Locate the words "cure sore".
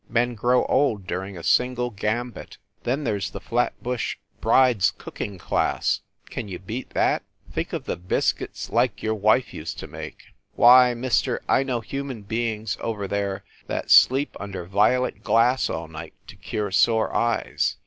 16.35-17.13